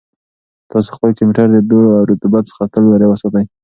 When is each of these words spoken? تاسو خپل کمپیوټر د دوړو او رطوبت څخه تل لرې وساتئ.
تاسو 0.71 0.89
خپل 0.95 1.09
کمپیوټر 1.17 1.47
د 1.51 1.57
دوړو 1.69 1.89
او 1.97 2.03
رطوبت 2.11 2.43
څخه 2.51 2.63
تل 2.73 2.83
لرې 2.91 3.07
وساتئ. 3.09 3.45